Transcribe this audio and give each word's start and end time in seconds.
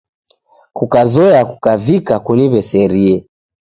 Kukazoya 0.77 1.41
kukavika 1.51 2.13
kuniw'eserie. 2.25 3.15